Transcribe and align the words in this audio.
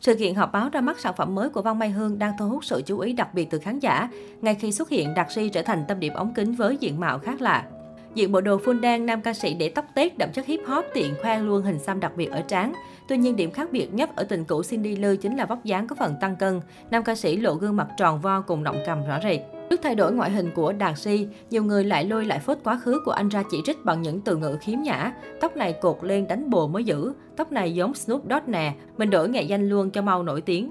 Sự 0.00 0.14
kiện 0.14 0.34
họp 0.34 0.52
báo 0.52 0.68
ra 0.72 0.80
mắt 0.80 1.00
sản 1.00 1.14
phẩm 1.16 1.34
mới 1.34 1.48
của 1.48 1.62
Văn 1.62 1.78
Mai 1.78 1.90
Hương 1.90 2.18
đang 2.18 2.32
thu 2.38 2.48
hút 2.48 2.64
sự 2.64 2.82
chú 2.86 2.98
ý 2.98 3.12
đặc 3.12 3.34
biệt 3.34 3.50
từ 3.50 3.58
khán 3.58 3.78
giả, 3.78 4.08
ngay 4.40 4.54
khi 4.54 4.72
xuất 4.72 4.88
hiện 4.88 5.14
Đạt 5.14 5.32
Si 5.32 5.48
trở 5.48 5.62
thành 5.62 5.84
tâm 5.88 6.00
điểm 6.00 6.14
ống 6.14 6.34
kính 6.34 6.54
với 6.54 6.76
diện 6.76 7.00
mạo 7.00 7.18
khác 7.18 7.40
lạ. 7.40 7.64
Diện 8.14 8.32
bộ 8.32 8.40
đồ 8.40 8.58
full 8.58 8.80
đen, 8.80 9.06
nam 9.06 9.20
ca 9.20 9.32
sĩ 9.32 9.54
để 9.54 9.68
tóc 9.68 9.84
tết 9.94 10.18
đậm 10.18 10.32
chất 10.32 10.46
hip 10.46 10.60
hop 10.66 10.84
tiện 10.94 11.14
khoe 11.22 11.38
luôn 11.38 11.62
hình 11.62 11.78
xăm 11.78 12.00
đặc 12.00 12.12
biệt 12.16 12.30
ở 12.30 12.40
trán. 12.40 12.72
Tuy 13.08 13.16
nhiên 13.16 13.36
điểm 13.36 13.50
khác 13.50 13.72
biệt 13.72 13.94
nhất 13.94 14.16
ở 14.16 14.24
tình 14.24 14.44
cũ 14.44 14.62
Cindy 14.68 14.96
Lư 14.96 15.16
chính 15.16 15.36
là 15.36 15.46
vóc 15.46 15.64
dáng 15.64 15.86
có 15.86 15.96
phần 15.98 16.14
tăng 16.20 16.36
cân. 16.36 16.60
Nam 16.90 17.04
ca 17.04 17.14
sĩ 17.14 17.36
lộ 17.36 17.54
gương 17.54 17.76
mặt 17.76 17.88
tròn 17.96 18.20
vo 18.20 18.40
cùng 18.40 18.64
động 18.64 18.76
cầm 18.86 19.06
rõ 19.06 19.18
rệt. 19.22 19.59
Trước 19.80 19.84
thay 19.84 19.94
đổi 19.94 20.12
ngoại 20.12 20.30
hình 20.30 20.50
của 20.54 20.72
Đạt 20.72 20.98
Si, 20.98 21.28
nhiều 21.50 21.64
người 21.64 21.84
lại 21.84 22.04
lôi 22.04 22.24
lại 22.24 22.38
phốt 22.38 22.58
quá 22.64 22.80
khứ 22.84 23.00
của 23.04 23.10
anh 23.10 23.28
ra 23.28 23.42
chỉ 23.50 23.58
trích 23.64 23.84
bằng 23.84 24.02
những 24.02 24.20
từ 24.20 24.36
ngữ 24.36 24.56
khiếm 24.60 24.80
nhã. 24.80 25.12
Tóc 25.40 25.56
này 25.56 25.72
cột 25.72 25.98
lên 26.02 26.28
đánh 26.28 26.50
bồ 26.50 26.68
mới 26.68 26.84
giữ, 26.84 27.12
tóc 27.36 27.52
này 27.52 27.74
giống 27.74 27.94
Snoop 27.94 28.22
Dogg 28.30 28.42
nè, 28.46 28.74
mình 28.96 29.10
đổi 29.10 29.28
nghệ 29.28 29.42
danh 29.42 29.68
luôn 29.68 29.90
cho 29.90 30.02
mau 30.02 30.22
nổi 30.22 30.40
tiếng. 30.40 30.70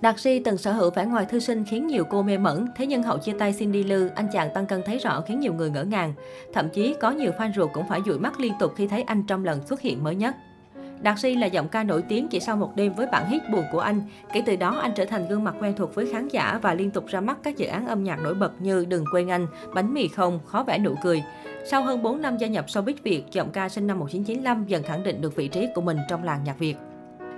Đạt 0.00 0.20
Si 0.20 0.38
từng 0.38 0.56
sở 0.56 0.72
hữu 0.72 0.90
vẻ 0.90 1.04
ngoài 1.04 1.26
thư 1.26 1.38
sinh 1.38 1.64
khiến 1.64 1.86
nhiều 1.86 2.04
cô 2.04 2.22
mê 2.22 2.38
mẩn, 2.38 2.66
thế 2.76 2.86
nhưng 2.86 3.02
hậu 3.02 3.18
chia 3.18 3.32
tay 3.32 3.54
Cindy 3.58 3.84
Lư, 3.84 4.08
anh 4.08 4.26
chàng 4.32 4.54
tăng 4.54 4.66
cân 4.66 4.82
thấy 4.86 4.98
rõ 4.98 5.20
khiến 5.20 5.40
nhiều 5.40 5.54
người 5.54 5.70
ngỡ 5.70 5.84
ngàng. 5.84 6.14
Thậm 6.52 6.68
chí 6.68 6.94
có 7.00 7.10
nhiều 7.10 7.32
fan 7.38 7.52
ruột 7.56 7.70
cũng 7.72 7.84
phải 7.88 8.00
dụi 8.06 8.18
mắt 8.18 8.40
liên 8.40 8.52
tục 8.60 8.72
khi 8.76 8.86
thấy 8.86 9.02
anh 9.02 9.22
trong 9.26 9.44
lần 9.44 9.66
xuất 9.66 9.80
hiện 9.80 10.04
mới 10.04 10.14
nhất. 10.14 10.34
Đạt 11.02 11.18
Si 11.18 11.34
là 11.34 11.46
giọng 11.46 11.68
ca 11.68 11.84
nổi 11.84 12.02
tiếng 12.08 12.28
chỉ 12.28 12.40
sau 12.40 12.56
một 12.56 12.76
đêm 12.76 12.92
với 12.92 13.06
bản 13.12 13.30
hit 13.30 13.42
buồn 13.52 13.64
của 13.72 13.80
anh. 13.80 14.02
Kể 14.32 14.42
từ 14.46 14.56
đó, 14.56 14.78
anh 14.82 14.92
trở 14.94 15.04
thành 15.04 15.28
gương 15.28 15.44
mặt 15.44 15.54
quen 15.60 15.74
thuộc 15.76 15.94
với 15.94 16.06
khán 16.12 16.28
giả 16.28 16.58
và 16.62 16.74
liên 16.74 16.90
tục 16.90 17.06
ra 17.06 17.20
mắt 17.20 17.38
các 17.42 17.56
dự 17.56 17.66
án 17.66 17.86
âm 17.86 18.04
nhạc 18.04 18.20
nổi 18.22 18.34
bật 18.34 18.52
như 18.60 18.84
Đừng 18.84 19.04
quên 19.12 19.28
anh, 19.28 19.46
Bánh 19.74 19.94
mì 19.94 20.08
không, 20.08 20.40
Khó 20.46 20.62
vẽ 20.62 20.78
nụ 20.78 20.94
cười. 21.02 21.22
Sau 21.64 21.82
hơn 21.82 22.02
4 22.02 22.22
năm 22.22 22.36
gia 22.36 22.48
nhập 22.48 22.66
showbiz 22.68 22.94
Việt, 23.02 23.24
giọng 23.32 23.50
ca 23.50 23.68
sinh 23.68 23.86
năm 23.86 23.98
1995 23.98 24.64
dần 24.66 24.82
khẳng 24.82 25.02
định 25.02 25.20
được 25.20 25.36
vị 25.36 25.48
trí 25.48 25.66
của 25.74 25.80
mình 25.80 25.98
trong 26.08 26.24
làng 26.24 26.44
nhạc 26.44 26.58
Việt. 26.58 26.76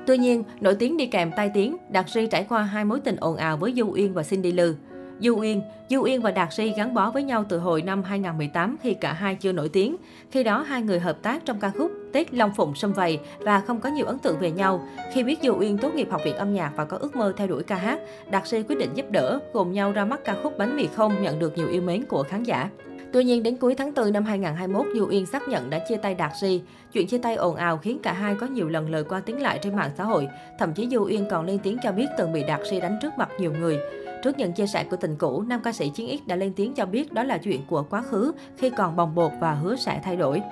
Tuy 0.07 0.19
nhiên, 0.19 0.45
nổi 0.60 0.74
tiếng 0.74 0.97
đi 0.97 1.07
kèm 1.07 1.33
tai 1.37 1.51
tiếng, 1.55 1.77
Đạt 1.88 2.10
Si 2.10 2.27
trải 2.27 2.47
qua 2.49 2.63
hai 2.63 2.85
mối 2.85 3.01
tình 3.01 3.16
ồn 3.16 3.37
ào 3.37 3.57
với 3.57 3.73
Du 3.77 3.93
Uyên 3.93 4.15
và 4.15 4.23
Cindy 4.23 4.52
Lư. 4.52 4.74
Du 5.23 5.37
Uyên, 5.40 5.62
Du 5.88 6.02
Uyên 6.02 6.23
và 6.23 6.30
Đạt 6.30 6.52
Si 6.52 6.73
gắn 6.76 6.95
bó 6.95 7.10
với 7.10 7.23
nhau 7.23 7.45
từ 7.48 7.59
hồi 7.59 7.82
năm 7.82 8.02
2018 8.02 8.76
khi 8.82 8.95
cả 8.95 9.12
hai 9.12 9.34
chưa 9.34 9.52
nổi 9.52 9.68
tiếng. 9.68 9.96
Khi 10.30 10.45
đó 10.45 10.62
hai 10.62 10.82
người 10.82 11.01
hợp 11.01 11.23
tác 11.23 11.45
trong 11.45 11.60
ca 11.60 11.70
khúc 11.78 11.92
Tết 12.12 12.34
Long 12.34 12.54
Phụng 12.54 12.74
Sâm 12.74 12.92
Vầy 12.92 13.18
và 13.38 13.60
không 13.60 13.80
có 13.80 13.88
nhiều 13.88 14.06
ấn 14.06 14.18
tượng 14.18 14.38
về 14.38 14.50
nhau. 14.50 14.88
Khi 15.12 15.23
biết 15.23 15.38
Du 15.43 15.59
Uyên 15.59 15.78
tốt 15.78 15.95
nghiệp 15.95 16.09
học 16.10 16.20
viện 16.24 16.37
âm 16.37 16.54
nhạc 16.54 16.73
và 16.76 16.84
có 16.84 16.96
ước 16.96 17.16
mơ 17.16 17.32
theo 17.37 17.46
đuổi 17.46 17.62
ca 17.62 17.76
hát, 17.76 18.00
Đạt 18.30 18.48
Si 18.48 18.62
quyết 18.62 18.78
định 18.78 18.90
giúp 18.95 19.10
đỡ, 19.10 19.38
cùng 19.52 19.73
nhau 19.73 19.93
ra 19.93 20.04
mắt 20.04 20.20
ca 20.24 20.37
khúc 20.43 20.59
Bánh 20.59 20.76
mì 20.76 20.87
không 20.87 21.23
nhận 21.23 21.38
được 21.38 21.56
nhiều 21.56 21.68
yêu 21.68 21.82
mến 21.82 22.04
của 22.04 22.23
khán 22.23 22.43
giả. 22.43 22.70
Tuy 23.12 23.24
nhiên, 23.24 23.43
đến 23.43 23.56
cuối 23.56 23.74
tháng 23.74 23.95
4 23.95 24.12
năm 24.12 24.24
2021, 24.24 24.87
Du 24.95 25.09
Uyên 25.09 25.26
xác 25.26 25.48
nhận 25.48 25.70
đã 25.70 25.78
chia 25.78 25.96
tay 25.96 26.15
Đạt 26.15 26.32
Si. 26.40 26.62
Chuyện 26.93 27.06
chia 27.06 27.18
tay 27.18 27.34
ồn 27.34 27.56
ào 27.56 27.78
khiến 27.78 27.98
cả 28.02 28.12
hai 28.12 28.34
có 28.34 28.46
nhiều 28.46 28.68
lần 28.68 28.90
lời 28.90 29.04
qua 29.04 29.20
tiếng 29.20 29.43
lại 29.43 29.59
trên 29.62 29.76
mạng 29.76 29.90
xã 29.98 30.04
hội. 30.04 30.28
Thậm 30.59 30.73
chí 30.73 30.88
Du 30.88 31.04
Uyên 31.04 31.26
còn 31.30 31.46
lên 31.46 31.59
tiếng 31.59 31.78
cho 31.82 31.93
biết 31.93 32.06
từng 32.18 32.32
bị 32.32 32.43
Đạt 32.45 32.60
Si 32.70 32.80
đánh 32.80 32.98
trước 33.02 33.12
mặt 33.18 33.28
nhiều 33.38 33.52
người. 33.52 33.78
Trước 34.23 34.38
những 34.38 34.52
chia 34.52 34.66
sẻ 34.66 34.84
của 34.84 34.96
tình 34.96 35.16
cũ, 35.16 35.42
nam 35.42 35.60
ca 35.65 35.73
sĩ 35.73 35.90
Chiến 35.90 36.18
X 36.18 36.28
đã 36.28 36.37
lên 36.37 36.52
tiếng 36.56 36.74
cho 36.74 36.87
biết 36.87 37.12
đó 37.12 37.23
là 37.23 37.38
chuyện 37.38 37.60
của 37.66 37.82
quá 37.90 38.02
khứ 38.02 38.32
khi 38.56 38.70
còn 38.70 38.96
bồng 38.96 39.15
bột 39.15 39.32
và 39.40 39.54
hứa 39.54 39.76
sẽ 39.76 40.01
thay 40.04 40.16
đổi. 40.16 40.42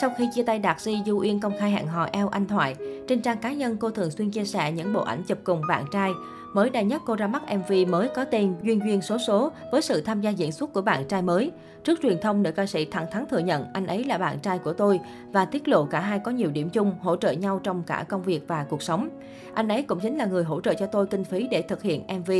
Sau 0.00 0.10
khi 0.18 0.28
chia 0.34 0.42
tay 0.42 0.58
Đạt 0.58 0.80
Si, 0.80 0.98
Du 1.06 1.20
Uyên 1.20 1.40
công 1.40 1.58
khai 1.58 1.70
hẹn 1.70 1.86
hò 1.86 2.08
eo 2.12 2.28
anh 2.28 2.46
thoại. 2.46 2.76
Trên 3.08 3.22
trang 3.22 3.38
cá 3.38 3.52
nhân, 3.52 3.76
cô 3.76 3.90
thường 3.90 4.10
xuyên 4.10 4.30
chia 4.30 4.44
sẻ 4.44 4.72
những 4.72 4.92
bộ 4.92 5.00
ảnh 5.02 5.22
chụp 5.22 5.38
cùng 5.44 5.62
bạn 5.68 5.84
trai. 5.92 6.10
Mới 6.54 6.70
đây 6.70 6.84
nhất, 6.84 7.02
cô 7.06 7.16
ra 7.16 7.26
mắt 7.26 7.42
MV 7.54 7.72
mới 7.88 8.08
có 8.08 8.24
tên 8.24 8.54
Duyên 8.62 8.80
Duyên 8.84 9.02
Số 9.02 9.18
Số 9.18 9.52
với 9.72 9.82
sự 9.82 10.00
tham 10.00 10.20
gia 10.20 10.30
diễn 10.30 10.52
xuất 10.52 10.72
của 10.72 10.82
bạn 10.82 11.04
trai 11.08 11.22
mới. 11.22 11.50
Trước 11.84 11.98
truyền 12.02 12.20
thông, 12.20 12.42
nữ 12.42 12.52
ca 12.52 12.66
sĩ 12.66 12.84
thẳng 12.84 13.06
thắn 13.10 13.26
thừa 13.26 13.38
nhận 13.38 13.64
anh 13.72 13.86
ấy 13.86 14.04
là 14.04 14.18
bạn 14.18 14.38
trai 14.38 14.58
của 14.58 14.72
tôi 14.72 15.00
và 15.32 15.44
tiết 15.44 15.68
lộ 15.68 15.84
cả 15.84 16.00
hai 16.00 16.18
có 16.18 16.30
nhiều 16.30 16.50
điểm 16.50 16.70
chung, 16.70 16.94
hỗ 17.00 17.16
trợ 17.16 17.30
nhau 17.32 17.60
trong 17.62 17.82
cả 17.82 18.04
công 18.08 18.22
việc 18.22 18.44
và 18.48 18.66
cuộc 18.70 18.82
sống. 18.82 19.08
Anh 19.54 19.68
ấy 19.68 19.82
cũng 19.82 20.00
chính 20.00 20.18
là 20.18 20.26
người 20.26 20.44
hỗ 20.44 20.60
trợ 20.60 20.74
cho 20.74 20.86
tôi 20.86 21.06
kinh 21.06 21.24
phí 21.24 21.48
để 21.50 21.62
thực 21.62 21.82
hiện 21.82 22.02
MV. 22.18 22.30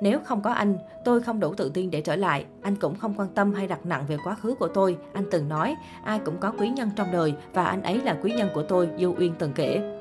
Nếu 0.00 0.18
không 0.24 0.42
có 0.42 0.50
anh, 0.50 0.78
tôi 1.04 1.20
không 1.20 1.40
đủ 1.40 1.54
tự 1.54 1.70
tin 1.74 1.90
để 1.90 2.00
trở 2.00 2.16
lại. 2.16 2.44
Anh 2.62 2.76
cũng 2.76 2.94
không 2.94 3.14
quan 3.16 3.28
tâm 3.28 3.52
hay 3.54 3.66
đặt 3.66 3.86
nặng 3.86 4.04
về 4.08 4.16
quá 4.24 4.34
khứ 4.34 4.54
của 4.54 4.68
tôi. 4.68 4.96
Anh 5.12 5.24
từng 5.30 5.48
nói, 5.48 5.76
ai 6.04 6.18
cũng 6.24 6.36
có 6.40 6.52
quý 6.58 6.68
nhân 6.68 6.90
trong 6.96 7.12
đời 7.12 7.34
và 7.54 7.64
anh 7.64 7.82
ấy 7.82 8.00
là 8.00 8.16
quý 8.22 8.32
nhân 8.32 8.48
của 8.54 8.62
tôi, 8.62 8.88
Du 8.98 9.14
Uyên 9.18 9.34
từng 9.38 9.52
kể. 9.52 9.94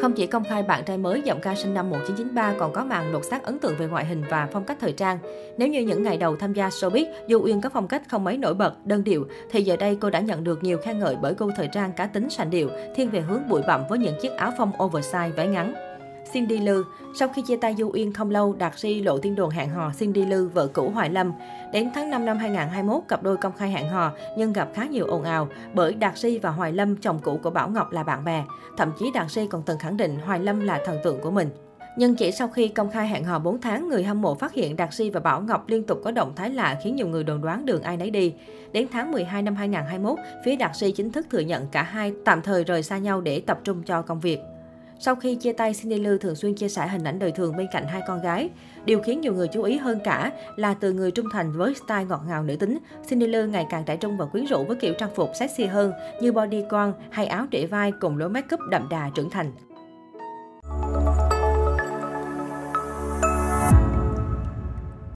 Không 0.00 0.12
chỉ 0.12 0.26
công 0.26 0.44
khai 0.44 0.62
bạn 0.62 0.84
trai 0.84 0.98
mới 0.98 1.22
giọng 1.24 1.40
ca 1.40 1.54
sinh 1.54 1.74
năm 1.74 1.90
1993 1.90 2.54
còn 2.58 2.72
có 2.72 2.84
màn 2.84 3.12
lột 3.12 3.24
xác 3.24 3.42
ấn 3.42 3.58
tượng 3.58 3.76
về 3.78 3.86
ngoại 3.86 4.04
hình 4.04 4.22
và 4.30 4.48
phong 4.52 4.64
cách 4.64 4.76
thời 4.80 4.92
trang. 4.92 5.18
Nếu 5.56 5.68
như 5.68 5.80
những 5.80 6.02
ngày 6.02 6.16
đầu 6.16 6.36
tham 6.36 6.52
gia 6.52 6.68
showbiz, 6.68 7.04
Du 7.28 7.40
Uyên 7.44 7.60
có 7.60 7.68
phong 7.68 7.88
cách 7.88 8.02
không 8.08 8.24
mấy 8.24 8.36
nổi 8.36 8.54
bật, 8.54 8.86
đơn 8.86 9.04
điệu, 9.04 9.26
thì 9.50 9.62
giờ 9.62 9.76
đây 9.76 9.98
cô 10.00 10.10
đã 10.10 10.20
nhận 10.20 10.44
được 10.44 10.62
nhiều 10.62 10.78
khen 10.78 10.98
ngợi 10.98 11.16
bởi 11.22 11.34
cô 11.34 11.50
thời 11.56 11.68
trang 11.72 11.92
cá 11.92 12.06
tính 12.06 12.30
sành 12.30 12.50
điệu, 12.50 12.68
thiên 12.94 13.10
về 13.10 13.20
hướng 13.20 13.48
bụi 13.48 13.62
bặm 13.66 13.80
với 13.88 13.98
những 13.98 14.14
chiếc 14.22 14.32
áo 14.36 14.52
phông 14.58 14.70
oversize 14.78 15.32
váy 15.32 15.48
ngắn. 15.48 15.89
Cindy 16.32 16.58
Lư 16.58 16.84
Sau 17.14 17.28
khi 17.28 17.42
chia 17.42 17.56
tay 17.56 17.74
Du 17.78 17.90
Uyên 17.92 18.12
không 18.12 18.30
lâu, 18.30 18.54
Đạt 18.58 18.78
Si 18.78 19.00
lộ 19.00 19.18
tin 19.18 19.34
đồn 19.34 19.50
hẹn 19.50 19.70
hò 19.70 19.92
Cindy 19.98 20.24
Lư 20.24 20.48
vợ 20.48 20.66
cũ 20.66 20.90
Hoài 20.90 21.10
Lâm. 21.10 21.32
Đến 21.72 21.90
tháng 21.94 22.10
5 22.10 22.24
năm 22.24 22.38
2021, 22.38 23.02
cặp 23.08 23.22
đôi 23.22 23.36
công 23.36 23.52
khai 23.52 23.70
hẹn 23.70 23.88
hò 23.88 24.12
nhưng 24.36 24.52
gặp 24.52 24.68
khá 24.74 24.84
nhiều 24.84 25.06
ồn 25.06 25.22
ào 25.22 25.48
bởi 25.74 25.94
Đạt 25.94 26.18
Si 26.18 26.38
và 26.38 26.50
Hoài 26.50 26.72
Lâm, 26.72 26.96
chồng 26.96 27.18
cũ 27.22 27.40
của 27.42 27.50
Bảo 27.50 27.68
Ngọc 27.68 27.92
là 27.92 28.02
bạn 28.02 28.24
bè. 28.24 28.44
Thậm 28.76 28.92
chí 28.98 29.10
Đạt 29.14 29.30
Si 29.30 29.46
còn 29.46 29.62
từng 29.62 29.78
khẳng 29.78 29.96
định 29.96 30.18
Hoài 30.24 30.40
Lâm 30.40 30.60
là 30.60 30.80
thần 30.84 30.98
tượng 31.04 31.20
của 31.20 31.30
mình. 31.30 31.48
Nhưng 31.96 32.14
chỉ 32.14 32.32
sau 32.32 32.48
khi 32.48 32.68
công 32.68 32.90
khai 32.90 33.08
hẹn 33.08 33.24
hò 33.24 33.38
4 33.38 33.60
tháng, 33.60 33.88
người 33.88 34.04
hâm 34.04 34.22
mộ 34.22 34.34
phát 34.34 34.52
hiện 34.52 34.76
Đạt 34.76 34.94
Si 34.94 35.10
và 35.10 35.20
Bảo 35.20 35.40
Ngọc 35.40 35.68
liên 35.68 35.84
tục 35.84 36.00
có 36.04 36.10
động 36.10 36.32
thái 36.36 36.50
lạ 36.50 36.78
khiến 36.84 36.96
nhiều 36.96 37.08
người 37.08 37.24
đồn 37.24 37.40
đoán 37.40 37.66
đường 37.66 37.82
ai 37.82 37.96
nấy 37.96 38.10
đi. 38.10 38.34
Đến 38.72 38.86
tháng 38.92 39.12
12 39.12 39.42
năm 39.42 39.56
2021, 39.56 40.18
phía 40.44 40.56
Đạt 40.56 40.76
Si 40.76 40.92
chính 40.92 41.12
thức 41.12 41.26
thừa 41.30 41.38
nhận 41.38 41.66
cả 41.72 41.82
hai 41.82 42.12
tạm 42.24 42.42
thời 42.42 42.64
rời 42.64 42.82
xa 42.82 42.98
nhau 42.98 43.20
để 43.20 43.40
tập 43.40 43.60
trung 43.64 43.82
cho 43.82 44.02
công 44.02 44.20
việc. 44.20 44.40
Sau 45.02 45.14
khi 45.14 45.34
chia 45.34 45.52
tay, 45.52 45.72
Cindy 45.74 45.96
Lư 45.96 46.18
thường 46.18 46.34
xuyên 46.34 46.54
chia 46.54 46.68
sẻ 46.68 46.88
hình 46.88 47.04
ảnh 47.04 47.18
đời 47.18 47.32
thường 47.32 47.56
bên 47.56 47.66
cạnh 47.72 47.86
hai 47.86 48.02
con 48.06 48.22
gái. 48.22 48.50
Điều 48.84 49.00
khiến 49.00 49.20
nhiều 49.20 49.34
người 49.34 49.48
chú 49.48 49.62
ý 49.62 49.76
hơn 49.76 49.98
cả 50.04 50.32
là 50.56 50.74
từ 50.74 50.92
người 50.92 51.10
trung 51.10 51.26
thành 51.32 51.52
với 51.52 51.74
style 51.74 52.04
ngọt 52.04 52.20
ngào 52.26 52.42
nữ 52.42 52.56
tính, 52.56 52.78
Cindy 53.08 53.26
Lư 53.26 53.46
ngày 53.46 53.66
càng 53.70 53.84
trẻ 53.86 53.96
trung 53.96 54.16
và 54.16 54.26
quyến 54.26 54.44
rũ 54.44 54.64
với 54.64 54.76
kiểu 54.76 54.94
trang 54.98 55.14
phục 55.14 55.30
sexy 55.34 55.64
hơn 55.64 55.92
như 56.22 56.32
body 56.32 56.64
con 56.70 56.92
hay 57.10 57.26
áo 57.26 57.46
trễ 57.52 57.66
vai 57.66 57.92
cùng 58.00 58.18
lối 58.18 58.28
make 58.28 58.54
up 58.54 58.60
đậm 58.70 58.88
đà 58.88 59.10
trưởng 59.14 59.30
thành. 59.30 59.52